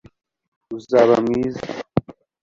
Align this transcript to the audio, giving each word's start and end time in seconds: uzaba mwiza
uzaba 0.77 1.15
mwiza 1.25 1.63